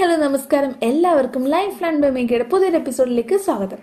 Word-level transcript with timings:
Hello 0.00 0.16
നമസ്കാരം. 0.16 0.74
എല്ലാവർക്കും 0.82 1.44
life 1.44 1.82
land 1.82 2.02
by 2.02 2.10
മേഖയുടെ 2.10 2.44
പുതിയൊരു 2.44 2.76
എപ്പിസോഡിലേക്ക് 2.76 3.36
സ്വാഗതം. 3.36 3.76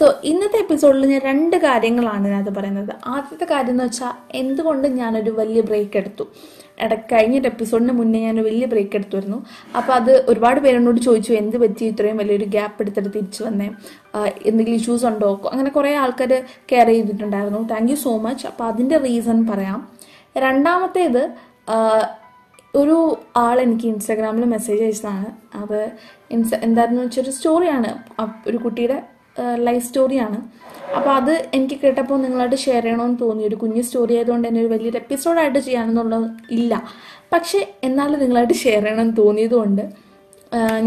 സോ 0.00 0.14
ഇന്നത്തെ 0.24 0.56
എപ്പിസോഡിൽ 0.56 1.06
ഞാൻ 1.06 1.20
രണ്ട് 1.24 1.56
കാര്യങ്ങളാണ് 1.56 2.28
ഇതിനകത്ത് 2.28 2.58
പറയുന്നത്. 2.58 2.94
ആദ്യത്തെ 3.06 3.44
കാര്യം 3.44 3.70
എന്ന് 3.70 3.84
വെച്ചാൽ 3.84 4.12
എന്തുകൊണ്ട് 4.32 4.88
ഞാനൊരു 4.88 5.30
വലിയ 5.30 5.60
ബ്രേക്ക് 5.60 5.96
എടുത്തു? 5.96 6.24
ഇടയ്ക്ക് 6.80 7.14
കഴിഞ്ഞൊരു 7.14 7.48
എപ്പിസോഡിന് 7.48 7.92
മുന്നേ 7.92 8.20
ഞാൻ 8.20 8.36
വലിയ 8.44 8.66
ബ്രേക്ക് 8.66 8.96
എടുത്തുവരുന്നു. 8.96 9.46
അപ്പോൾ 9.76 9.92
അത് 9.92 10.24
ഒരുപാട് 10.28 10.60
പേരോട് 10.60 11.00
ചോദിച്ചു 11.00 11.32
എന്ത് 11.32 11.56
പറ്റി? 11.56 11.84
ഇത്രയും 11.84 12.16
വലിയൊരു 12.16 12.44
ഗ്യാപ്പ് 12.44 12.82
എടുത്തിട്ട് 12.82 13.08
തിരിച്ചു 13.08 13.44
വന്നേ? 13.44 13.70
എന്തെങ്കിലും 14.46 14.76
ഇഷ്യൂസ് 14.76 15.06
ഉണ്ടോ? 15.06 15.40
അങ്ങനെ 15.52 15.70
കുറേ 15.70 15.94
ആൾക്കാർ 15.94 16.44
കെയർ 16.72 16.86
ചെയ്തിട്ടുണ്ടായിരുന്നു. 16.86 17.68
താങ്ക് 17.68 17.90
യു 17.90 17.96
സോ 17.96 18.18
മച്ച് 18.18 18.46
അപ്പോൾ 18.46 18.64
അതിന്റെ 18.64 18.98
റീസൺ 18.98 19.46
പറയാം. 19.46 19.88
രണ്ടാമത്തേത് 20.38 21.30
ഒരു 22.80 22.98
ആൾ 23.36 23.56
എനിക്ക് 23.60 23.86
ഇൻസ്റ്റാഗ്രാമിൽ 23.92 24.44
മെസ്സേജ് 24.52 24.82
അയച്ചതാണ്. 24.84 25.30
അത് 25.62 25.80
ഇൻസ്റ്റ 26.34 26.54
എന്തായിരുന്നു 26.66 27.00
വെച്ചാൽ 27.02 27.22
ഒരു 27.24 27.32
സ്റ്റോറിയാണ് 27.38 27.90
ഒരു 28.50 28.58
കുട്ടിയുടെ 28.64 28.98
ലൈഫ് 29.66 29.84
സ്റ്റോറിയാണ്. 29.88 30.38
അപ്പോൾ 30.96 31.10
അത് 31.18 31.32
എനിക്ക് 31.56 31.76
കേട്ടപ്പോൾ 31.82 32.18
നിങ്ങളായിട്ട് 32.22 32.58
ഷെയർ 32.64 32.82
ചെയ്യണമെന്ന് 32.82 33.18
തോന്നി. 33.20 33.42
ഒരു 33.50 33.56
കുഞ്ഞു 33.62 33.82
സ്റ്റോറി 33.88 34.14
ആയതുകൊണ്ട് 34.18 34.46
തന്നെ 34.48 34.60
ഒരു 34.64 34.70
വലിയൊരു 34.72 34.98
എപ്പിസോഡായിട്ട് 35.02 35.58
ചെയ്യാനെന്നുള്ളത് 35.58 36.26
ഇല്ല. 36.56 36.72
പക്ഷേ 37.32 37.60
എന്നാലും 37.88 38.20
നിങ്ങളായിട്ട് 38.24 38.56
ഷെയർ 38.64 38.82
ചെയ്യണമെന്ന് 38.84 39.16
തോന്നിയതുകൊണ്ട് 39.22 39.84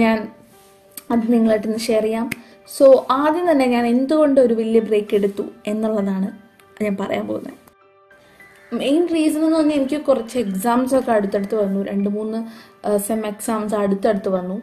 ഞാൻ 0.01 0.17
അത് 1.13 1.25
നിങ്ങളായിട്ട് 1.33 1.67
ഇന്ന് 1.67 1.81
ഷെയർ 1.89 2.03
ചെയ്യാം. 2.07 2.27
സോ 2.77 2.85
ആദ്യം 3.19 3.45
തന്നെ 3.51 3.65
ഞാൻ 3.75 3.85
എന്തുകൊണ്ട് 3.87 4.39
ഒരു 4.45 4.53
വലിയ 4.61 4.79
ബ്രേക്ക് 4.89 5.15
എടുത്തു 5.19 5.45
എന്നുള്ളതാണ് 5.73 6.29
ഞാൻ 6.83 6.95
പറയാൻ 7.01 7.25
പോകുന്നത്. 7.27 7.57
മെയിൻ 8.77 9.07
റീസൺ 9.15 9.43
എന്ന് 9.45 9.57
പറഞ്ഞാൽ 9.57 9.73
എനിക്ക് 9.73 10.01
കുറച്ച് 10.01 10.39
എക്സാംസ് 10.39 10.95
ഒക്കെ 10.95 11.11
അടുത്തടുത്ത് 11.11 11.55
വന്നു. 11.63 11.81
രണ്ട് 11.83 12.09
മൂന്ന് 12.09 12.39
സെം 12.97 13.25
എക്സാംസ് 13.27 13.75
അടുത്തടുത്ത് 13.75 14.29
വന്നു. 14.29 14.61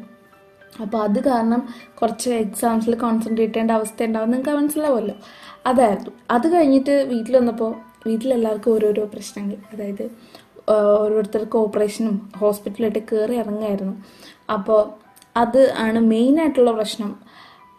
അപ്പോൾ 0.80 0.98
അത് 1.02 1.24
കാരണം 1.24 1.68
കുറച്ച് 2.02 2.30
എക്സാംസിൽ 2.30 2.94
കോൺസെൻട്രേറ്റ് 2.94 3.54
ചെയ്യേണ്ട 3.54 3.70
അവസ്ഥ 3.70 4.02
ഉണ്ടാവും. 4.02 4.30
നിങ്ങൾക്ക് 4.30 4.58
മനസ്സിലാവുമല്ലോ? 4.58 5.14
അതായിരുന്നു. 5.66 6.10
അത് 6.30 6.46
കഴിഞ്ഞിട്ട് 6.54 7.06
വീട്ടിൽ 7.08 7.36
വന്നപ്പോൾ 7.36 7.74
വീട്ടിലെല്ലാവർക്കും 8.06 8.74
ഓരോരോ 8.74 9.04
പ്രശ്നങ്ങൾ. 9.04 9.56
അതായത് 9.72 10.10
ഓരോരുത്തർക്ക് 10.70 11.56
ഓപ്പറേഷനും 11.56 12.32
ഹോസ്പിറ്റലിലായിട്ട് 12.36 12.98
കയറി 13.12 13.36
ഇറങ്ങായിരുന്നു. 13.36 13.94
അപ്പോൾ 14.52 14.80
അത് 15.36 15.72
ആണ് 15.78 15.98
മെയിനായിട്ടുള്ള 15.98 16.72
പ്രശ്നം. 16.72 17.16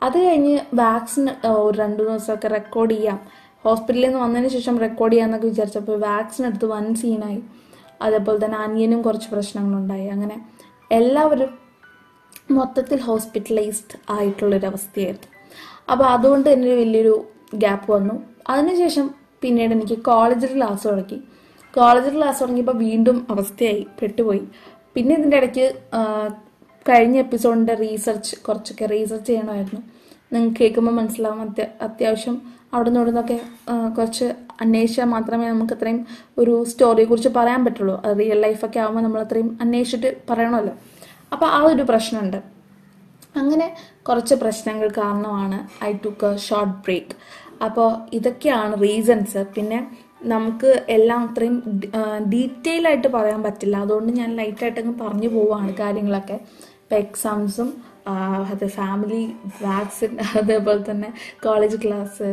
അത് 0.03 0.17
കഴിഞ്ഞ് 0.17 0.59
വാക്സിൻ 0.73 1.29
ഒരു 1.47 1.77
രണ്ട് 1.77 2.03
ദിവസമൊക്കെ 2.03 2.47
റെക്കോർഡ് 2.47 2.91
ചെയ്യാം. 2.91 3.19
ഹോസ്പിറ്റലിൽ 3.64 4.06
നിന്ന് 4.06 4.19
വന്നതിന് 4.19 4.47
ശേഷം 4.47 4.80
റെക്കോർഡ് 4.80 5.14
ചെയ്യാമെന്നൊക്കെ 5.14 5.47
വിചാരിച്ചപ്പോൾ 5.47 6.00
വാക്സിൻ 6.00 6.45
എടുത്ത് 6.45 6.66
വൺ 6.66 6.95
സീനായി 6.95 7.44
അതേപോലെ 8.02 8.45
തന്നെ 8.45 8.58
അനിയനും 8.58 9.02
കുറച്ച് 9.02 9.30
പ്രശ്നങ്ങളുണ്ടായി. 9.30 10.08
അങ്ങനെ 10.08 10.45
എല്ലാവരും 10.92 11.52
മൊത്തത്തിൽ 12.52 13.00
ഹോസ്പിറ്റലൈസ്ഡ് 13.02 13.97
ആയിട്ടുള്ളൊരവസ്ഥയായിരുന്നു. 14.09 15.30
അപ്പോൾ 15.91 16.03
അതുകൊണ്ട് 16.03 16.53
തന്നെ 16.53 16.67
ഒരു 16.67 16.75
വലിയൊരു 16.80 17.25
ഗ്യാപ്പ് 17.53 17.91
വന്നു. 17.91 18.23
അതിനുശേഷം 18.50 19.11
പിന്നീട് 19.41 19.73
എനിക്ക് 19.73 19.97
കോളേജിൽ 19.97 20.56
ക്ലാസ് 20.58 20.88
തുടങ്ങി. 20.88 21.19
കോളേജിൽ 21.75 22.17
ക്ലാസ് 22.17 22.41
തുടങ്ങിയപ്പോൾ 22.41 22.78
വീണ്ടും 22.78 23.28
അവസ്ഥയായി 23.30 23.88
പെട്ടുപോയി. 24.02 24.44
പിന്നെ 24.95 25.16
ഇതിന്റെ 25.16 25.38
ഇടയ്ക്ക് 25.38 25.73
കഴിഞ്ഞ 26.89 27.17
എപ്പിസോഡിന്റെ 27.17 27.73
റീസർച്ച് 27.73 28.36
കുറച്ചൊക്കെ 28.36 28.86
റീസർച്ച് 28.86 29.28
ചെയ്യണമായിരുന്നു. 29.28 29.81
നിങ്ങൾക്ക് 30.34 30.59
കേൾക്കുമ്പോൾ 30.59 30.91
മനസ്സിലാവും. 30.91 31.56
അത്യാവശ്യം 31.81 32.41
അവിടെ 32.73 32.89
നിന്ന് 32.89 33.38
കുറച്ച് 33.97 34.27
അന്വേഷിച്ചാൽ 34.63 35.07
മാത്രമേ 35.16 35.45
നമുക്ക് 35.53 35.75
അത്രയും 35.77 35.99
ഒരു 36.41 36.53
സ്റ്റോറിയെ 36.71 37.05
കുറിച്ച് 37.11 37.31
പറയാൻ 37.38 37.61
പറ്റുള്ളൂ. 37.66 37.95
അത് 38.05 38.13
റിയൽ 38.21 38.39
ലൈഫൊക്കെ 38.45 38.79
ആകുമ്പോൾ 38.83 39.03
നമ്മൾ 39.05 39.21
അത്രയും 39.25 39.49
അന്വേഷിച്ചിട്ട് 39.63 40.09
പറയണമല്ലോ. 40.29 40.73
അപ്പോൾ 41.33 41.47
ആ 41.57 41.59
ഒരു 41.71 41.83
പ്രശ്നമുണ്ട്. 41.91 42.39
അങ്ങനെ 43.41 43.67
കുറച്ച് 44.07 44.35
പ്രശ്നങ്ങൾ 44.41 44.88
കാരണമാണ് 45.01 45.59
I 45.89 45.91
took 46.05 46.27
a 46.33 46.41
short 46.47 46.75
break 46.85 47.16
അപ്പോൾ 47.66 47.89
ഇതൊക്കെയാണ് 48.17 48.73
റീസൺസ് 48.81 49.41
പിന്നെ 49.55 49.79
നമുക്ക് 50.34 50.72
എല്ലാം 50.95 51.22
അത്രയും 51.28 51.55
ഡീറ്റെയിൽ 52.34 52.84
ആയിട്ട് 52.90 53.09
പറയാൻ 53.16 53.40
പറ്റില്ല. 53.47 53.75
അതുകൊണ്ട് 53.85 54.11
ഞാൻ 54.19 54.29
ലൈറ്റായിട്ടങ്ങ് 54.40 54.94
പറഞ്ഞു 55.01 55.29
പോവാണ് 55.35 55.72
കാര്യങ്ങളൊക്കെ. 55.81 56.38
ഇപ്പോൾ 56.84 56.97
എക്സാംസും 57.05 57.69
അത് 58.52 58.68
ഫാമിലി 58.68 59.36
വാക്സിൻ 59.62 60.18
അതേപോലെ 60.40 60.91
തന്നെ 60.91 61.14
കോളേജ് 61.44 61.78
ക്ലാസ് 61.84 62.28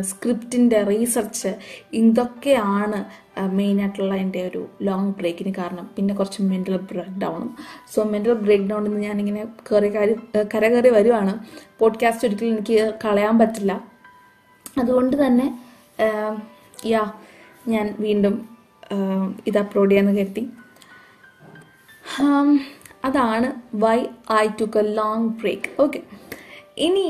സ്ക്രിപ്റ്റിന്റെ 0.00 0.82
റീസർച്ച് 0.82 1.50
ഇതൊക്കെയാണ് 1.92 3.04
മെയിനായിട്ടുള്ള 3.50 4.14
എന്റെ 4.14 4.46
ഒരു 4.48 4.68
ലോങ് 4.82 5.14
ബ്രേക്കിന് 5.14 5.54
കാരണം. 5.58 5.90
പിന്നെ 5.96 6.14
കുറച്ച് 6.14 6.42
മെന്റൽ 6.42 6.76
ബ്രേക്ക് 6.76 7.10
ഡൗണും 7.10 7.56
സോ 7.94 8.02
മെന്റൽ 8.02 8.32
ബ്രേക്ക് 8.32 8.64
ഡൗണിൽ 8.64 8.88
നിന്ന് 8.88 9.06
ഞാനിങ്ങനെ 9.06 9.44
കയറി 9.72 9.94
കാര്യം 9.94 10.20
കരകയറി 10.54 10.88
വരുവാണ്. 10.88 11.34
പോഡ്കാസ്റ്റ് 11.78 12.28
ഒരിക്കലും 12.28 12.52
എനിക്ക് 12.54 12.94
കളയാൻ 13.04 13.38
പറ്റില്ല. 13.38 13.72
അതുകൊണ്ട് 14.78 15.26
തന്നെ 15.26 15.46
യാ 16.86 17.12
ഞാൻ 17.68 17.94
വീണ്ടും 17.98 18.48
ഇത് 19.46 19.58
അപ്ലോഡ് 19.58 19.90
ചെയ്യാമെന്ന് 19.90 20.20
കരുതി. 20.20 20.50
അതാണ് 23.04 23.48
why 23.84 23.98
I 24.42 24.44
took 24.60 24.78
a 24.78 24.86
long 25.00 25.28
break 25.40 25.70
okay 25.82 26.00
ഇനി 26.78 27.04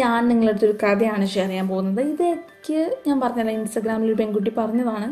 ഞാൻ 0.00 0.28
നിങ്ങളുടെ 0.28 0.52
അടുത്തൊരു 0.52 0.74
കഥയാണ് 0.82 1.26
ഷെയർ 1.34 1.48
ചെയ്യാൻ 1.48 1.68
പോകുന്നത്. 1.68 2.00
ഇതൊക്കെ 2.12 2.80
ഞാൻ 3.06 3.16
പറഞ്ഞല്ലോ 3.20 3.52
ഇൻസ്റ്റഗ്രാമിൽ 3.58 4.08
ഒരു 4.08 4.16
പെൺകുട്ടി 4.20 4.50
പറഞ്ഞതാണ്. 4.60 5.08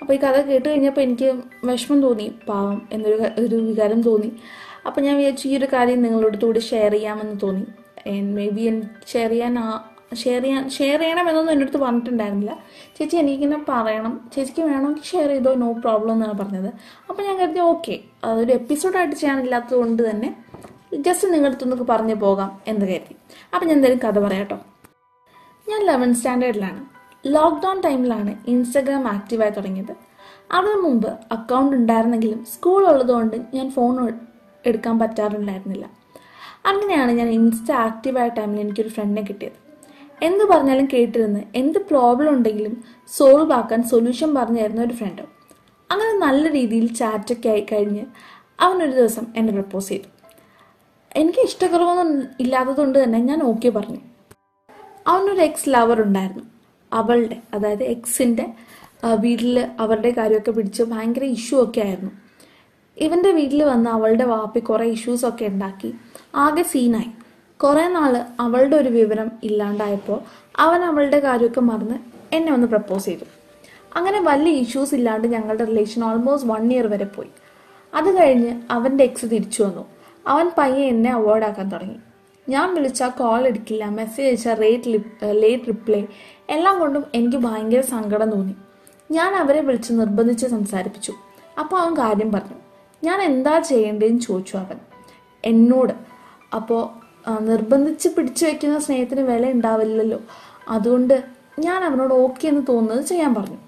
അപ്പോൾ 0.00 0.12
ഈ 0.14 0.18
കഥ 0.24 0.36
കേട്ട് 0.50 0.66
കഴിഞ്ഞപ്പോൾ 0.68 1.00
എനിക്ക് 1.00 1.28
വിഷമം 1.64 1.98
തോന്നി 2.02 2.26
പാവം 2.48 2.78
എന്നൊരു 2.92 3.18
ഒരു 3.42 3.56
വികാരം 3.68 4.00
തോന്നി. 4.02 4.30
അപ്പോൾ 4.86 5.00
ഞാൻ 5.00 5.14
വിചാരിച്ചു 5.16 5.46
ഈ 5.48 5.54
ഒരു 5.58 5.68
കാര്യം 5.74 6.00
നിങ്ങളോട് 6.02 6.60
ഷെയർ 6.70 6.92
ചെയ്യാമെന്ന് 6.92 7.36
തോന്നി. 7.42 7.66
മേ 8.36 8.46
ബി 8.56 8.64
ഷെയർ 9.12 9.30
ചെയ്യാൻ 9.30 9.54
ഷെയർ 10.12 10.42
ചെയ്യാൻ 10.42 10.70
ഷെയർ 10.70 11.00
ചെയ്യണം 11.00 11.28
എന്നൊന്നും 11.28 11.52
എന്റെ 11.52 11.64
അടുത്ത് 11.64 11.78
പറഞ്ഞിട്ടുണ്ടായിരുന്നില്ല. 11.78 12.58
ചേച്ചി 12.98 13.16
എനിക്കിങ്ങനെ 13.16 13.64
പറയണം. 13.68 14.30
ചേച്ചിക്ക് 14.34 14.62
വേണമെങ്കിൽ 14.62 15.02
ഷെയർ 15.02 15.28
ചെയ്തോ? 15.28 15.54
നോ 15.54 15.72
പ്രോബ്ലം 15.72 16.12
എന്നാണ് 16.12 16.38
പറഞ്ഞത്. 16.38 16.72
അപ്പോൾ 17.10 17.22
ഞാൻ 17.22 17.38
കരുതി 17.38 17.58
ഓക്കെ 17.58 18.00
അതൊരു 18.24 18.52
എപ്പിസോഡായിട്ട് 18.52 19.16
ചെയ്യാനില്ലാത്തത് 19.16 19.76
കൊണ്ട് 19.76 20.10
തന്നെ 20.10 20.36
ജസ്റ്റ് 20.94 21.28
നിങ്ങളുടെ 21.28 21.48
അടുത്തൊന്നൊക്കെ 21.48 21.84
പറഞ്ഞു 21.84 22.14
പോകാം 22.14 22.60
എന്ന് 22.66 22.86
കരുതി. 22.86 23.16
അപ്പം 23.54 23.68
ഞാൻ 23.68 23.76
എന്തായാലും 23.76 24.00
കഥ 24.08 24.18
പറയാം 24.18 24.40
കേട്ടോ. 24.40 24.58
ഞാൻ 25.68 25.86
ലെവൻ 25.86 26.14
സ്റ്റാൻഡേർഡിലാണ് 26.14 26.86
ലോക്ക്ഡൗൺ 27.26 27.80
ടൈമിലാണ് 27.80 28.36
ഇൻസ്റ്റഗ്രാം 28.48 29.08
ആക്റ്റീവായി 29.08 29.50
തുടങ്ങിയത്. 29.50 29.92
അതിനു 30.52 30.80
മുമ്പ് 30.80 31.08
അക്കൗണ്ട് 31.32 31.76
ഉണ്ടായിരുന്നെങ്കിലും 31.76 32.44
സ്കൂൾ 32.44 32.86
ഉള്ളതുകൊണ്ട് 32.88 33.36
ഞാൻ 33.54 33.70
ഫോൺ 33.70 34.18
എടുക്കാൻ 34.66 34.98
പറ്റാറുണ്ടായിരുന്നില്ല. 34.98 35.86
അങ്ങനെയാണ് 36.66 37.12
ഞാൻ 37.12 37.28
ഇൻസ്റ്റ 37.28 37.72
ആക്റ്റീവായ 37.72 38.28
ടൈമിൽ 38.28 38.60
എനിക്കൊരു 38.60 38.88
ഫ്രണ്ടിനെ 38.88 39.22
കിട്ടിയത്. 39.22 39.63
എന്ത് 40.26 40.44
പറഞ്ഞാലും 40.44 40.86
കേട്ടിരുന്ന് 40.92 41.42
എന്ത് 41.54 41.78
പ്രോബ്ലം 41.90 42.30
ഉണ്ടെങ്കിലും 42.34 42.74
സോൾവ് 43.16 43.52
ആക്കാൻ 43.52 43.80
സൊല്യൂഷൻ 43.92 44.34
പറഞ്ഞു 44.34 44.60
തരുന്ന 44.62 44.82
ഒരു 44.82 44.94
ഫ്രണ്ട് 44.94 45.22
അങ്ങനെ 45.90 46.12
നല്ല 46.26 46.44
രീതിയിൽ 46.52 46.86
ചാറ്റൊക്കെ 46.94 47.48
ആയി 47.48 47.66
കഴിഞ്ഞ് 47.72 48.04
അവനൊരു 48.60 48.90
ദിവസം 48.90 49.24
എന്നെ 49.36 49.52
പ്രപ്പോസ് 49.52 49.88
ചെയ്തു. 49.88 50.08
എനിക്ക് 51.16 51.42
ഇഷ്ടക്കുറവൊന്നും 51.48 52.10
ഇല്ലാത്തതുകൊണ്ട് 52.40 52.96
തന്നെ 53.02 53.18
ഞാൻ 53.18 53.40
ഓക്കെ 53.42 53.68
പറഞ്ഞു. 53.68 54.00
അവനൊരു 55.06 55.40
എക്സ് 55.40 55.68
ലവർ 55.68 55.98
ഉണ്ടായിരുന്നു. 56.02 56.44
അവളുടെ 56.92 57.36
അതായത് 57.54 57.84
എക്സിന്റെ 57.84 58.46
വീട്ടിൽ 59.24 59.56
അവരുടെ 59.80 60.10
കാര്യമൊക്കെ 60.18 60.50
പിടിച്ച് 60.50 60.82
ഭയങ്കര 60.82 61.24
ഇഷ്യൂ 61.36 61.56
ഒക്കെ 61.62 61.80
ആയിരുന്നു. 61.80 62.12
ഇവന്റെ 62.96 63.30
വീട്ടിൽ 63.38 63.60
വന്ന് 63.64 63.90
അവളുടെ 63.90 64.24
വാപ്പി 64.24 64.60
കുറേ 64.60 64.86
ഇഷ്യൂസൊക്കെ 64.96 65.44
ഉണ്ടാക്കി. 65.44 65.90
ആകെ 66.34 66.64
സീനായി 66.72 67.10
കുറേ 67.64 67.88
നാൾ 67.88 68.24
അവളുടെ 68.40 68.76
ഒരു 68.76 68.88
വിവരം 68.88 69.32
ഇല്ലാണ്ടായപ്പോൾ 69.42 70.20
അവൻ 70.56 70.82
അവളുടെ 70.82 71.18
കാര്യമൊക്കെ 71.18 71.60
മറന്ന് 71.60 71.94
എന്നെ 72.32 72.52
ഒന്ന് 72.52 72.66
പ്രപ്പോസ് 72.66 73.04
ചെയ്തു. 73.04 73.24
അങ്ങനെ 73.96 74.20
വലിയ 74.20 74.52
ഇഷ്യൂസ് 74.52 74.94
ഇല്ലാണ്ട് 74.94 75.28
ഞങ്ങളുടെ 75.28 75.64
റിലേഷൻ 75.64 76.04
ഓൾമോസ്റ്റ് 76.04 76.50
വൺ 76.50 76.72
ഇയർ 76.72 76.86
വരെ 76.86 77.04
പോയി. 77.04 77.28
അത് 77.94 78.16
കഴിഞ്ഞ് 78.16 78.60
അവന്റെ 78.70 79.04
എക്സ് 79.04 79.26
തിരിച്ചു 79.26 79.62
വന്നു. 79.62 79.86
അവൻ 80.26 80.50
പയ്യെ 80.58 80.86
എന്നെ 80.86 81.10
അവോയ്ഡ് 81.10 81.44
ആക്കാൻ 81.44 81.68
തുടങ്ങി. 81.68 81.96
ഞാൻ 82.48 82.74
വിളിച്ചാൽ 82.74 83.08
കോൾ 83.08 83.46
എടുക്കില്ല 83.46 83.88
മെസ്സേജ് 83.88 84.28
അയച്ചാൽ 84.28 84.54
റേറ്റ് 84.54 85.00
ലേറ്റ് 85.22 85.64
റിപ്ലൈ 85.68 86.04
എല്ലാം 86.50 86.78
കൊണ്ടും 86.78 87.04
എനിക്ക് 87.14 87.36
ഭയങ്കര 87.36 87.80
സങ്കടം 87.80 88.30
തോന്നി. 88.30 88.54
ഞാൻ 89.10 89.34
അവരെ 89.34 89.60
വിളിച്ച് 89.60 89.92
നിർബന്ധിച്ച് 89.92 90.46
സംസാരിപ്പിച്ചു. 90.46 91.14
അപ്പോൾ 91.60 91.80
അവൻ 91.80 91.94
കാര്യം 91.94 92.32
പറഞ്ഞു. 92.32 92.56
ഞാൻ 93.04 93.22
എന്താ 93.22 93.58
ചെയ്യേണ്ടതെന്ന് 93.58 94.20
ചോദിച്ചു 94.20 94.56
അവൻ. 94.56 94.76
എന്നോട്. 95.44 95.92
അപ്പോൾ 96.54 97.03
നിർബന്ധിച്ച് 97.40 98.08
പിടിച്ചു 98.08 98.46
വെക്കുന്ന 98.46 98.78
സ്നേഹത്തിന് 98.78 99.20
വില 99.20 99.50
ഉണ്ടാവില്ലല്ലോ. 99.50 100.20
അതുകൊണ്ട് 100.68 101.24
ഞാൻ 101.58 101.84
അവനോട് 101.84 102.14
ഓക്കെ 102.14 102.48
എന്ന് 102.48 102.62
തോന്നുന്നത് 102.68 103.06
ചെയ്യാൻ 103.06 103.34
പറഞ്ഞു. 103.34 103.58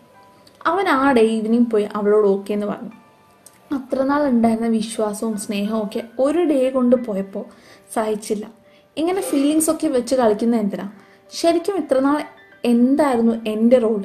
അവൻ 0.67 0.89
ആ 0.89 1.13
ഡേ 1.13 1.21
ഈവനിങ് 1.21 1.71
പോയി 1.71 1.89
അവളോട് 1.95 2.27
ഓക്കെ 2.27 2.53
എന്ന് 2.53 2.67
പറഞ്ഞു. 2.67 2.91
അത്ര 3.75 4.03
നാൾ 4.03 4.27
ഉണ്ടായിരുന്ന 4.27 4.69
വിശ്വാസവും 4.69 5.37
സ്നേഹവും 5.37 5.87
ഒക്കെ 5.87 6.03
ഒരു 6.19 6.45
ഡേ 6.45 6.71
കൊണ്ട് 6.71 6.97
പോയപ്പോൾ 6.97 7.45
സഹിച്ചില്ല. 7.95 8.47
ഇങ്ങനെ 8.97 9.21
ഫീലിങ്സ് 9.21 9.71
ഒക്കെ 9.71 9.87
വെച്ച് 9.87 10.15
കളിക്കുന്ന 10.15 10.57
എന്തിനാ? 10.57 10.93
ശരിക്കും 11.31 11.77
ഇത്ര 11.77 11.99
നാൾ 11.99 12.23
എന്തായിരുന്നു 12.65 13.33
എന്റെ 13.47 13.79
റോൾ 13.79 14.05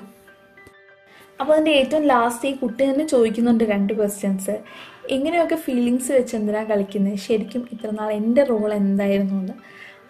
അപ്പോൾ 1.39 1.53
അതിന്റെ 1.53 1.71
ഏറ്റവും 1.71 2.03
ലാസ്റ്റ് 2.03 2.48
ഈ 2.48 2.56
കുട്ടി 2.56 2.83
തന്നെ 2.83 3.07
ചോദിക്കുന്നുണ്ട് 3.07 3.63
രണ്ട് 3.63 3.94
ക്വസ്റ്റ്യൻസ് 3.94 4.62
എങ്ങനെയൊക്കെ 5.11 5.55
ഫീലിങ്സ് 5.55 6.11
വെച്ച് 6.11 6.33
എന്തിനാണ് 6.35 6.67
കളിക്കുന്നത് 6.69 7.15
ശരിക്കും 7.27 7.63
ഇത്രനാൾ 7.73 8.09
എന്റെ 8.19 8.43
റോൾ 8.43 8.69
എന്തായിരുന്നു 8.73 9.35
എന്ന്. 9.41 9.55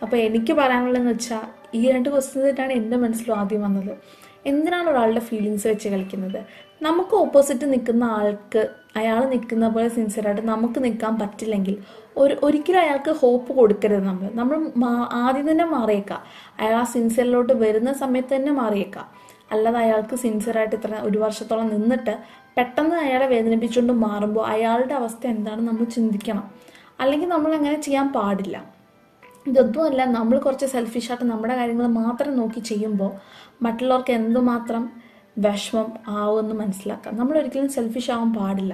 അപ്പോൾ 0.04 0.18
എനിക്ക് 0.18 0.54
പറയാനുള്ളതെന്ന് 0.54 1.12
വെച്ചാൽ 1.12 1.46
ഈ 1.78 1.82
രണ്ട് 1.92 2.10
ക്വസ്റ്റ്യൻസായിട്ടാണ് 2.10 2.74
എന്റെ 2.74 2.98
മനസ്സിലും 2.98 3.36
ആദ്യം 3.40 3.62
വന്നത്. 3.62 3.94
എന്തിനാണ് 4.46 4.88
ഒരാളുടെ 4.90 5.20
ഫീലിങ്സ് 5.20 5.66
വെച്ച് 5.68 5.88
കളിക്കുന്നത്? 5.90 6.40
നമുക്ക് 6.82 7.16
ഓപ്പോസിറ്റ് 7.16 7.66
നിൽക്കുന്ന 7.74 8.04
ആൾക്ക് 8.04 8.62
അയാൾ 9.00 9.22
നിൽക്കുന്ന 9.34 9.66
പോലെ 9.68 9.88
സിൻസിയറായിട്ട് 9.88 10.42
നമുക്ക് 10.42 10.80
നിൽക്കാൻ 10.86 11.14
പറ്റില്ലെങ്കിൽ 11.20 11.76
ഒരു 12.18 12.34
ഒരിക്കലും 12.44 12.80
അയാൾക്ക് 12.80 13.12
ഹോപ്പ് 13.12 13.52
കൊടുക്കരുത് 13.60 14.04
നമ്മൾ 14.08 14.30
നമ്മൾ 14.40 14.58
ആദ്യം 15.26 15.46
തന്നെ 15.52 15.66
മാറിയേക്കാം. 15.66 16.22
അയാൾ 16.60 16.76
ആ 16.76 16.84
സിൻസിയറിലോട്ട് 16.84 17.54
വരുന്ന 17.54 17.92
സമയത്ത് 17.94 18.34
തന്നെ 18.36 18.52
മാറിയേക്കാം. 18.52 19.08
അല്ലാതെ 19.52 19.80
അയാൾക്ക് 19.80 20.16
സിൻസിയറായിട്ട് 20.16 20.76
ഇത്ര 20.76 21.00
ഒരു 21.04 21.18
വർഷത്തോളം 21.18 21.70
നിന്നിട്ട് 21.70 22.14
പെട്ടെന്ന് 22.58 22.96
അയാളെ 22.96 23.28
വേദനിപ്പിച്ചുകൊണ്ട് 23.34 23.94
മാറുമ്പോൾ 24.06 24.44
അയാളുടെ 24.54 24.94
അവസ്ഥ 24.94 25.28
എന്താണെന്ന് 25.28 25.72
നമ്മൾ 25.72 25.86
ചിന്തിക്കണം. 25.98 26.46
അല്ലെങ്കിൽ 27.00 27.30
നമ്മൾ 27.30 27.52
അങ്ങനെ 27.60 27.78
ചെയ്യാൻ 27.86 28.08
പാടില്ല. 28.18 28.58
ഇതൊന്നുമല്ല 29.50 30.02
നമ്മൾ 30.18 30.40
കുറച്ച് 30.40 30.66
സെൽഫിഷായിട്ട് 30.66 31.26
നമ്മുടെ 31.32 31.56
കാര്യങ്ങൾ 31.60 31.88
മാത്രം 32.02 32.34
നോക്കി 32.40 32.60
ചെയ്യുമ്പോൾ 32.72 33.12
മറ്റുള്ളവർക്ക് 33.66 34.14
എന്തുമാത്രം 34.22 34.84
വിഷമം 35.44 35.90
ആവുമെന്ന് 36.08 36.56
മനസ്സിലാക്കാം. 36.62 37.18
നമ്മൾ 37.18 37.36
ഒരിക്കലും 37.42 37.70
സെൽഫിഷ് 37.70 38.12
ആവാൻ 38.16 38.34
പാടില്ല. 38.34 38.74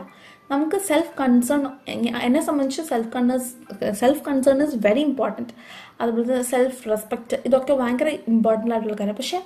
നമുക്ക് 0.52 0.78
സെൽഫ് 0.90 1.14
കൺസേൺ 1.20 1.62
എന്നെ 2.28 2.42
സംബന്ധിച്ച് 2.48 2.82
self 2.82 3.12
concern 3.16 3.40
self 4.02 4.22
concern 4.28 4.64
is 4.66 4.78
very 4.88 5.02
important 5.10 5.54
അതുപോലെ 6.02 6.26
തന്നെ 6.30 6.46
സെൽഫ് 6.54 6.90
റെസ്പെക്റ്റ് 6.92 7.38
ഇതൊക്കെ 7.46 7.74
ഭയങ്കര 7.74 8.10
ഇമ്പോർട്ടന്റ് 8.34 8.74
ആയിട്ടുള്ള 8.74 8.98
കാര്യം. 9.02 9.16
പക്ഷേ 9.16 9.40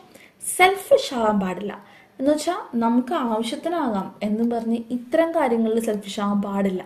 സെൽഫിഷ് 0.58 1.14
ആവാൻ 1.20 1.40
പാടില്ല. 1.40 1.74
എന്ന് 2.22 2.32
വെച്ചാൽ 2.34 2.60
നമുക്ക് 2.82 3.14
ആവശ്യത്തിനാകാം 3.28 4.08
എന്ന് 4.26 4.44
പറഞ്ഞ് 4.52 4.80
ഇത്തരം 4.96 5.30
കാര്യങ്ങളിൽ 5.38 5.80
സെൽഫിഷ് 5.86 6.20
ആകാൻ 6.24 6.40
പാടില്ല. 6.48 6.82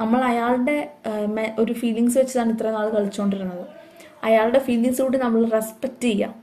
നമ്മൾ 0.00 0.20
അയാളുടെ 0.32 0.76
ഒരു 1.62 1.72
ഫീലിങ്സ് 1.80 2.16
വെച്ചാണ് 2.20 2.52
ഇത്ര 2.54 2.68
നാൾ 2.76 2.86
കളിച്ചുകൊണ്ടിരുന്നത് 2.96 3.64
അയാളുടെ 4.26 4.60
ഫീലിങ്സ് 4.66 5.00
കൂടി 5.04 5.18
നമ്മൾ 5.24 5.40
റെസ്പെക്റ്റ് 5.56 6.06
ചെയ്യാം. 6.10 6.34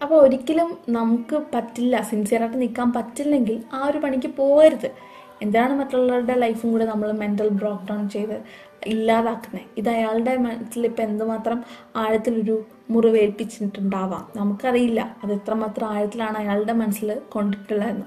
അപ്പോൾ 0.00 0.18
ഒരിക്കലും 0.26 0.68
നമുക്ക് 0.98 1.36
പറ്റില്ല 1.54 2.00
സിൻസിയറായിട്ട് 2.10 2.58
നിൽക്കാൻ 2.64 2.88
പറ്റില്ലെങ്കിൽ 2.98 3.56
ആ 3.76 3.80
ഒരു 3.88 3.98
പണിക്ക് 4.04 4.30
പോകരുത്. 4.40 4.88
എന്താണ് 5.42 5.72
മറ്റുള്ളവരുടെ 5.80 6.34
ലൈഫും 6.34 6.72
കൂടെ 6.72 6.84
നമ്മൾ 6.84 7.12
മെന്റൽ 7.12 7.48
ബ്രോക്ക് 7.48 7.86
ഡൗൺ 7.90 8.08
ചെയ്ത് 8.08 8.36
ഇല്ലാതാക്കുന്നത് 8.86 9.64
ഇത് 9.76 9.88
അയാളുടെ 9.88 10.36
മനസ്സിൽ 10.36 10.86
ഇപ്പം 10.86 11.04
എന്തുമാത്രം 11.04 11.64
ആഴത്തിലൊരു 11.96 12.56
മുറിവേൽപ്പിച്ചിട്ടുണ്ടാവാം? 12.90 14.32
നമുക്കറിയില്ല. 14.36 15.16
അത് 15.24 15.32
എത്രമാത്രം 15.32 15.86
ആഴത്തിലാണ് 15.88 16.36
അയാളുടെ 16.36 16.72
മനസ്സിൽ 16.72 17.20
കൊണ്ടിട്ടുള്ളതെന്ന്. 17.28 18.06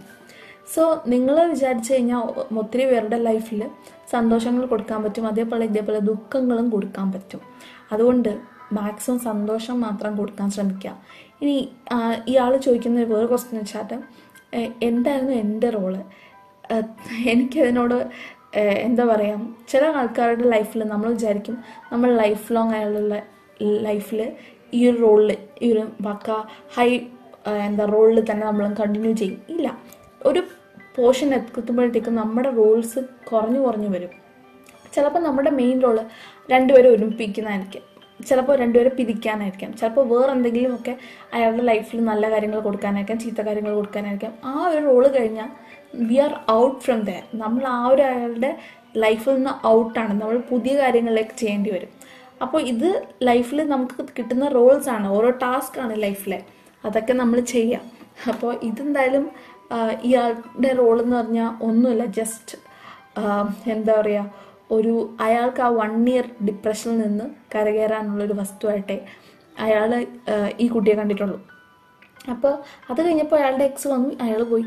സോ 0.76 1.04
നിങ്ങൾ 1.08 1.36
വിചാരിച്ചു 1.44 1.94
കഴിഞ്ഞാൽ 1.94 2.20
ഒത്തിരി 2.58 2.86
പേരുടെ 2.86 3.18
ലൈഫിൽ 3.18 3.70
സന്തോഷങ്ങൾ 4.12 4.66
കൊടുക്കാൻ 4.66 5.04
പറ്റും. 5.04 5.28
അതേപോലെ 5.28 5.66
ഇതേപോലെ 5.66 6.00
ദുഃഖങ്ങളും 6.00 6.70
കൊടുക്കാൻ 6.70 7.12
പറ്റും. 7.12 7.42
അതുകൊണ്ട് 7.92 8.32
മാക്സിമം 8.74 9.20
സന്തോഷം 9.20 9.82
മാത്രം 9.82 10.16
കൊടുക്കാൻ 10.16 10.52
ശ്രമിക്കുക. 10.52 10.98
ഇനി 11.42 11.56
ഇയാൾ 12.28 12.58
ചോദിക്കുന്ന 12.58 13.04
വേറെ 13.04 13.26
ക്വസ്റ്റ്യൻ 13.26 13.60
വെച്ചാൽ 13.62 14.02
എന്തായിരുന്നു 14.84 15.34
എന്റെ 15.34 15.70
റോൾ 15.70 15.94
എനിക്കതിനോട് 17.26 18.10
എന്താ 18.58 19.06
പറയുക 19.06 19.40
ചില 19.70 19.86
ആൾക്കാരുടെ 19.86 20.44
ലൈഫിൽ 20.44 20.84
നമ്മൾ 20.84 21.10
വിചാരിക്കും 21.10 21.58
നമ്മൾ 21.92 22.18
ലൈഫ് 22.18 22.54
ലോങ് 22.54 22.74
ആയുള്ള 22.74 23.24
ലൈഫിൽ 23.62 24.34
ഈ 24.74 24.90
ഒരു 24.90 25.02
റോളിൽ 25.02 25.38
ഈ 25.62 25.74
ഒരു 25.74 25.88
വക്ക 26.02 26.32
ഹൈ 26.78 27.00
എന്താ 27.66 27.86
റോളിൽ 27.86 28.32
തന്നെ 28.32 28.48
നമ്മൾ 28.48 28.74
കണ്ടിന്യൂ 28.74 29.14
ചെയ്യും. 29.14 29.42
ഇല്ല. 29.50 29.78
ഒരു 30.26 30.44
പോർഷൻ 30.96 31.34
എത്തുമ്പോഴത്തേക്കും 31.34 32.16
നമ്മുടെ 32.16 32.50
റോൾസ് 32.50 33.00
കുറഞ്ഞു 33.00 33.60
കുറഞ്ഞു 33.60 33.90
വരും. 33.90 34.10
ചിലപ്പോൾ 34.94 35.20
നമ്മുടെ 35.20 35.50
മെയിൻ 35.50 35.82
റോൾ 35.82 36.00
രണ്ടുപേരും 36.52 36.94
ഒരുമിപ്പിക്കുന്നതായിരിക്കും. 36.94 37.91
ചിലപ്പോൾ 38.30 38.56
രണ്ടുപേരെ 38.62 38.92
പിരിക്കാനായിരിക്കാം. 39.00 39.72
ചിലപ്പോൾ 39.80 40.06
വേറെ 40.12 40.32
എന്തെങ്കിലുമൊക്കെ 40.38 40.94
അയാളുടെ 41.36 41.64
ലൈഫിൽ 41.72 42.00
നല്ല 42.12 42.24
കാര്യങ്ങൾ 42.34 42.60
കൊടുക്കാനായിരിക്കാം 42.68 43.20
ചീത്ത 43.24 43.42
കാര്യങ്ങൾ 43.48 43.74
കൊടുക്കാനായിരിക്കാം. 43.80 44.34
ആ 44.50 44.54
ഒരു 44.70 44.82
റോൾ 44.90 45.04
കഴിഞ്ഞാൽ 45.18 45.50
we 46.10 46.18
are 46.26 46.34
out 46.60 46.80
from 46.86 47.00
their 47.10 47.24
നമ്മൾ 47.44 47.64
ആ 47.78 47.82
ഒരു 47.94 48.04
അയാളുടെ 48.12 48.52
ലൈഫിൽ 49.04 49.34
നിന്ന് 49.36 49.54
ഔട്ടാണ് 49.76 50.14
നമ്മൾ 50.22 50.38
പുതിയ 50.52 50.74
കാര്യങ്ങളിലേക്ക് 50.82 51.36
ചെയ്യേണ്ടി 51.42 51.70
വരും. 51.76 51.92
അപ്പോൾ 52.44 52.62
ഇത് 52.72 52.90
ലൈഫിൽ 53.30 53.60
നമുക്ക് 53.74 54.06
കിട്ടുന്ന 54.18 54.46
റോൾസ് 54.58 54.90
ആണ്. 54.96 55.08
ഓരോ 55.18 55.30
ടാസ്ക് 55.44 55.80
ആണ് 55.84 55.96
ലൈഫിലെ 56.06 56.40
അതൊക്കെ 56.84 57.14
നമ്മൾ 57.22 57.40
ചെയ്യാം. 57.56 57.84
അപ്പോൾ 58.32 58.52
ഇതെന്തായാലും 58.70 59.26
ഇയാളുടെ 60.08 60.72
റോൾ 60.80 60.96
എന്ന് 61.04 61.16
പറഞ്ഞാൽ 61.20 61.52
ഒന്നുമില്ല. 61.68 62.06
ജസ്റ്റ് 62.20 62.58
എന്താ 63.74 63.94
പറയുക 64.00 64.26
ഒരു 64.76 64.94
അയാൾക്ക് 65.26 65.62
ആ 65.68 65.70
വൺ 65.82 65.94
ഇയർ 66.12 66.28
ഡിപ്രഷനിൽ 66.48 66.98
നിന്ന് 67.04 67.26
കരകയറാനുള്ളൊരു 67.54 68.36
വസ്തുവായിട്ടേ 68.42 68.98
അയാൾ 69.66 69.92
ഈ 70.64 70.68
കുട്ടിയെ 70.74 70.96
കണ്ടിട്ടുള്ളൂ. 71.00 71.40
അപ്പോൾ 72.34 72.54
അത് 72.90 73.00
കഴിഞ്ഞപ്പോൾ 73.06 73.38
അയാളുടെ 73.42 73.66
എക്സ് 73.70 73.88
വന്നു 73.94 74.10
അയാൾ 74.26 74.42
പോയി. 74.52 74.66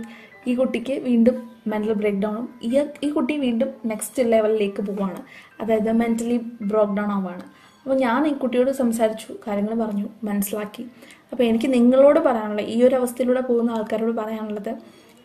ഈ 0.49 0.55
കുട്ടിക്ക് 0.61 0.95
വീണ്ടും 1.09 1.37
മെന്റൽ 1.73 1.93
ബ്രേക്ക് 2.01 2.23
ഡൗണും 2.25 2.47
ഈ 2.67 2.71
ഈ 3.07 3.09
കുട്ടി 3.17 3.35
വീണ്ടും 3.45 3.69
നെക്സ്റ്റ് 3.91 4.23
ലെവലിലേക്ക് 4.33 4.83
പോവാണ്. 4.89 5.21
അതായത് 5.61 5.93
മെന്റലി 6.01 6.37
ബ്രോക്ക് 6.71 6.97
ഡൗൺ 6.99 7.11
ആവുകയാണ് 7.17 7.47
അപ്പോൾ 7.83 7.97
ഞാൻ 8.07 8.21
ഈ 8.31 8.33
കുട്ടിയോട് 8.43 8.71
സംസാരിച്ചു 8.83 9.31
കാര്യങ്ങൾ 9.47 9.73
പറഞ്ഞു 9.85 10.07
മനസ്സിലാക്കി. 10.29 10.83
അപ്പോൾ 11.31 11.45
എനിക്ക് 11.51 11.69
നിങ്ങളോട് 11.77 12.21
പറയാനുള്ള 12.27 12.63
ഈ 12.75 12.77
ഒരു 12.87 12.95
അവസ്ഥയിലൂടെ 13.01 13.43
പോകുന്ന 13.49 13.71
ആൾക്കാരോട് 13.77 14.15
പറയാനുള്ളത് 14.21 14.73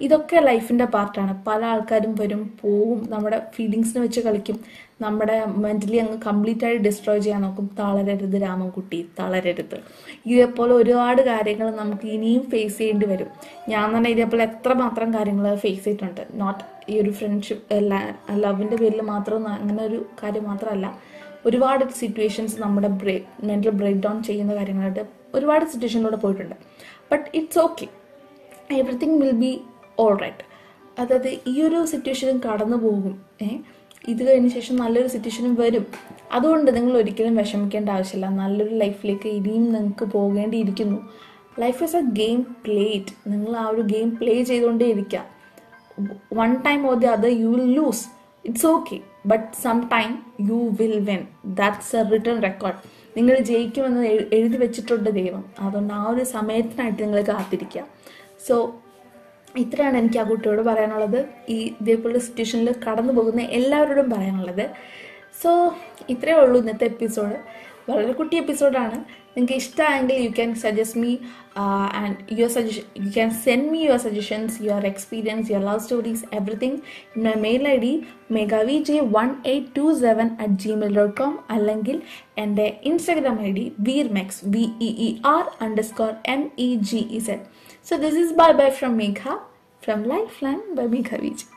ഇതൊക്കെ 0.05 0.37
ലൈഫിന്റെ 0.49 0.85
പാർട്ടാണ്. 0.95 1.33
പല 1.47 1.61
ആൾക്കാരും 1.71 2.11
വരും 2.19 2.41
പോവും 2.61 2.99
നമ്മുടെ 3.13 3.37
ഫീലിങ്സിനെ 3.55 3.99
വെച്ച് 4.03 4.21
കളിക്കും. 4.27 4.57
നമ്മുടെ 5.01 5.35
മെന്റലി 5.63 5.97
അങ്ങ് 6.03 6.17
കംപ്ലീറ്റ് 6.25 6.65
ആയി 6.67 6.77
ഡിസ്ട്രോയ് 6.85 7.21
ചെയ്യാൻ 7.25 7.41
നോക്കും. 7.45 7.65
തളരരുത് 7.79 8.37
രാമൻകുട്ടി 8.45 8.99
തളരരുത്. 9.19 9.77
ഇതേപോലെ 10.31 10.73
ഒരുപാട് 10.81 11.21
കാര്യങ്ങൾ 11.29 11.67
നമുക്ക് 11.81 12.07
ഇനിയും 12.15 12.43
ഫേസ് 12.51 12.77
ചെയ്യേണ്ടി 12.77 13.07
വരും. 13.11 13.29
ഞാൻ 13.73 13.85
തന്നെ 13.97 14.09
ഇതേപോലെ 14.15 14.43
എത്ര 14.49 14.73
മാത്രം 14.83 15.13
കാര്യങ്ങൾ 15.17 15.47
ഫേസ് 15.65 15.83
ചെയ്തിട്ടുണ്ട്. 15.85 16.23
നോട്ട് 16.41 16.63
ഈ 16.91 16.95
ഒരു 17.01 17.13
ഫ്രണ്ട്ഷിപ്പ് 17.19 17.79
ലവിന്റെ 18.43 18.75
പേരിൽ 18.81 19.01
മാത്രം 19.13 19.47
അങ്ങനെ 19.55 19.81
ഒരു 19.89 20.01
കാര്യം 20.23 20.45
മാത്രമല്ല. 20.51 20.89
ഒരുപാട് 21.47 21.83
സിറ്റുവേഷൻസ് 22.01 22.55
നമ്മുടെ 22.61 22.89
ബ്രേക്ക് 23.01 23.25
മെന്റൽ 23.49 23.73
ബ്രേക്ക് 23.79 24.01
ഡൗൺ 24.05 24.17
ചെയ്യുന്ന 24.23 24.53
കാര്യങ്ങളായിട്ട് 24.55 25.03
ഒരുപാട് 25.37 25.65
സിറ്റുവേഷനിലൂടെ 25.71 26.17
പോയിട്ടുണ്ട്. 26.23 26.55
But 27.11 27.25
it's 27.39 27.59
okay 27.59 27.87
everything 28.79 29.17
will 29.21 29.35
be 29.43 29.51
all 29.99 30.17
right 30.17 30.43
അതായത് 31.01 31.37
ഈ 31.47 31.61
ഒരു 31.61 31.85
സിറ്റുവേഷനും 31.85 32.41
കടന്നു 32.51 32.77
പോകും. 32.77 33.21
ഏ? 33.41 33.57
ഇത് 34.07 34.27
കഴിഞ്ഞ 34.27 34.47
ശേഷം 34.47 34.75
നല്ലൊരു 34.75 35.07
സിറ്റുവേഷനും 35.07 35.55
വരും. 35.55 35.85
അതുകൊണ്ട് 36.31 36.75
നിങ്ങൾ 36.75 36.97
ഒരിക്കലും 36.97 37.35
വിഷമിക്കേണ്ട 37.35 37.89
ആവശ്യമില്ല. 37.89 38.29
നല്ലൊരു 38.29 38.75
ലൈഫിലേക്ക് 38.75 39.27
ഇനിയും 39.27 39.73
നിങ്ങൾക്ക് 39.73 40.05
പോകേണ്ടിയിരിക്കുന്നു. 40.05 40.97
Life 41.59 41.83
is 41.83 41.95
a 41.95 42.01
game 42.01 42.41
play it 42.41 43.31
നിങ്ങൾ 43.31 43.55
ആ 43.57 43.67
ഒരു 43.67 43.81
ഗെയിം 43.81 44.17
പ്ലേ 44.17 44.43
ചെയ്തുകൊണ്ടേ 44.43 44.85
ഇരിക്കുക 44.85 45.25
one 46.33 46.61
time 46.61 46.87
or 46.87 46.95
the 46.95 47.05
other 47.05 47.29
you 47.29 47.47
will 47.47 47.73
lose 47.73 48.07
it's 48.45 48.65
okay 48.65 48.99
but 49.25 49.61
some 49.61 49.89
time 49.93 50.23
you 50.41 50.69
will 50.81 50.99
win 50.99 51.27
that's 51.45 51.95
a 51.95 52.09
written 52.09 52.43
record 52.43 52.75
നിങ്ങൾ 53.17 53.39
ജയിക്കുമെന്ന് 53.39 54.05
എഴുതി 54.33 54.57
വെച്ചിട്ടുണ്ട് 54.57 55.09
ദൈവം. 55.09 55.45
അതുകൊണ്ട് 55.59 55.93
ആ 55.93 56.09
ഒരു 56.09 56.23
സമയത്തിനായിട്ട് 56.23 57.03
നിങ്ങൾ 57.03 57.21
കാത്തിരിക്കുക. 57.21 57.83
സോ 58.47 58.75
ഇത്രയാണ് 59.55 59.97
എനിക്ക് 59.97 60.19
ആ 60.19 60.23
കുട്ടിയോട് 60.23 60.61
പറയാനുള്ളത്. 60.61 61.19
ഈ 61.49 61.57
ഇതേപോലുള്ള 61.81 62.19
സിറ്റുവേഷനിൽ 62.19 62.75
കടന്നു 62.87 63.13
പോകുന്ന 63.13 63.41
എല്ലാവരോടും 63.41 64.09
പറയാനുള്ളത്. 64.09 64.65
സോ 65.43 65.73
ഇത്രയേ 66.09 66.37
ഉള്ളൂ 66.37 66.59
ഇന്നത്തെ 66.59 66.85
എപ്പിസോഡ് 66.85 67.35
വളരെ 67.89 68.11
കുട്ടി 68.11 68.37
എപ്പിസോഡാണ് 68.37 68.97
നിങ്ങൾക്ക് 69.35 69.53
ഇഷ്ടമായെങ്കിൽ 69.53 70.15
you 70.15 70.29
can 70.29 70.55
suggest 70.55 70.99
me 70.99 71.17
and 71.95 72.15
your 72.31 72.49
suggestion 72.49 72.83
you 73.05 73.09
can 73.09 73.31
send 73.31 73.71
me 73.71 73.79
your 73.83 73.97
suggestions 73.97 74.63
your 74.63 74.85
experience 74.85 75.51
your 75.51 75.63
love 75.65 75.79
stories 75.79 76.23
everything 76.33 76.77
in 77.15 77.23
my 77.23 77.33
mail 77.35 77.67
I 77.67 77.77
D 77.77 78.03
മെഗാവി 78.31 78.77
J 78.79 78.99
one 78.99 79.35
eight 79.45 79.69
two 79.77 79.93
seven 79.93 80.37
at 80.39 80.53
Gmail 80.53 80.95
dot 80.95 81.15
com 81.21 81.39
അല്ലെങ്കിൽ 81.49 82.01
എന്റെ 82.37 82.79
Instagram 82.83 83.41
I 83.41 83.51
D 83.51 83.71
വീർ 83.79 84.13
മെക്സ് 84.13 84.39
V 84.45 84.65
E 84.81 85.09
R 85.25 85.45
underscore 85.61 86.13
M 86.25 86.51
E 86.59 86.75
G 86.75 86.97
E 86.97 87.19
Z 87.19 87.45
So 87.81 87.97
this 87.97 88.13
is 88.15 88.33
bye 88.33 88.53
bye 88.53 88.71
from 88.71 88.97
Megha 88.97 89.41
from 89.81 90.05
Lifeline 90.05 90.75
by 90.75 90.83
Megha 90.83 91.19
Vijay. 91.21 91.47